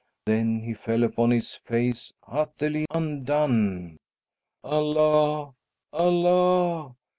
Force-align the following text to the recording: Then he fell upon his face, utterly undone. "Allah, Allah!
Then 0.25 0.61
he 0.63 0.73
fell 0.73 1.03
upon 1.03 1.29
his 1.29 1.53
face, 1.53 2.11
utterly 2.27 2.87
undone. 2.89 3.97
"Allah, 4.63 5.53
Allah! 5.93 6.95